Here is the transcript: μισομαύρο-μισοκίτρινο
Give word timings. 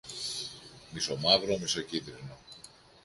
μισομαύρο-μισοκίτρινο 0.91 2.31